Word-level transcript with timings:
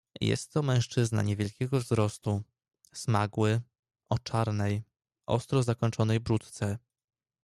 "Jest 0.21 0.51
to 0.53 0.61
mężczyzna 0.61 1.21
niewielkiego 1.21 1.79
wzrostu, 1.79 2.43
smagły, 2.93 3.61
o 4.09 4.19
czarnej, 4.19 4.83
ostro 5.25 5.63
zakończonej 5.63 6.19
bródce." 6.19 6.77